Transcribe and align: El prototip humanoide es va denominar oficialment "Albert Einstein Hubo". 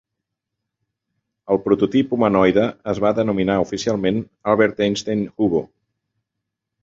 El 1.55 1.59
prototip 1.65 2.15
humanoide 2.17 2.63
es 2.95 3.01
va 3.05 3.11
denominar 3.19 3.59
oficialment 3.65 4.17
"Albert 4.55 4.81
Einstein 4.87 5.21
Hubo". 5.47 5.61